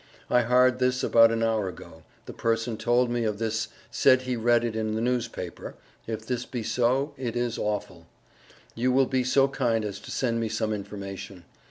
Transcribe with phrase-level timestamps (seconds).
[0.31, 2.01] I hard this about an hour ago.
[2.25, 5.75] the Person told me of this said he read it in the newspaper,
[6.07, 8.07] if this be so it is awfull.
[8.73, 11.43] You will be so kind as to send me some information.